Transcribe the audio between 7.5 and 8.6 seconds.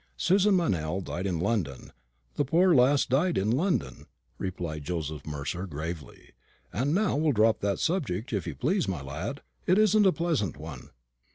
that subject, if you